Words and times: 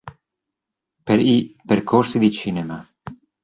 Per 1.09 1.19
i 1.19 1.55
"Percorsi 1.63 2.17
di 2.17 2.31
cinema. 2.31 2.83